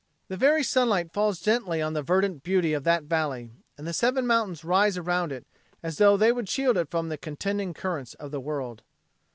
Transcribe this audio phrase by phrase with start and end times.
[0.29, 4.25] The very sunlight falls gently on the verdant beauty of that valley, and the seven
[4.25, 5.45] mountains rise around it
[5.83, 8.81] as tho they would shield it from the contending currents of the world.